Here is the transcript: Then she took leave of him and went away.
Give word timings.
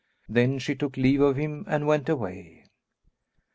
Then 0.27 0.57
she 0.57 0.73
took 0.73 0.97
leave 0.97 1.21
of 1.21 1.35
him 1.35 1.63
and 1.67 1.85
went 1.85 2.09
away. 2.09 2.63